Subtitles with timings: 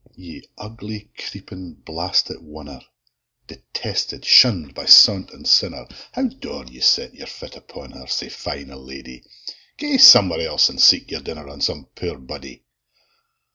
[0.15, 2.81] Ye ugly, creepin, blastit wonner,
[3.45, 8.29] Detested, shunn'd by saunt an' sinner, How daur ye set your fit upon her Sae
[8.29, 9.23] fine a lady?
[9.77, 12.63] Gae somewhere else and seek your dinner On some poor body.